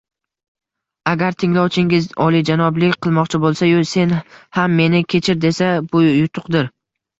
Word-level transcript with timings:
Agar 1.11 1.35
tinglovchingiz 1.43 2.07
olijanoblik 2.29 2.97
qilmoqchi 3.07 3.41
bo‘lsa-yu, 3.45 3.85
“Sen 3.93 4.17
ham 4.61 4.77
meni 4.83 5.05
kechir”, 5.17 5.41
desa– 5.47 5.71
bu 5.95 6.05
yutuqdir. 6.11 6.71